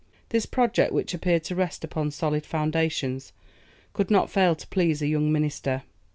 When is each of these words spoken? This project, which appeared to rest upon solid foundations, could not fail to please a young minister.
This 0.29 0.47
project, 0.47 0.93
which 0.93 1.13
appeared 1.13 1.43
to 1.43 1.55
rest 1.55 1.83
upon 1.83 2.09
solid 2.09 2.43
foundations, 2.43 3.33
could 3.93 4.09
not 4.09 4.31
fail 4.31 4.55
to 4.55 4.65
please 4.67 5.03
a 5.03 5.07
young 5.07 5.31
minister. 5.31 5.83